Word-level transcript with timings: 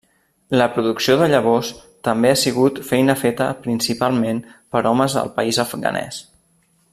La 0.59 0.67
producció 0.77 1.17
de 1.21 1.27
llavors 1.33 1.69
també 2.07 2.31
ha 2.35 2.39
sigut 2.43 2.81
feina 2.87 3.17
feta 3.25 3.51
principalment 3.67 4.41
per 4.77 4.83
homes 4.93 5.19
al 5.23 5.31
país 5.37 5.61
afganès. 5.67 6.23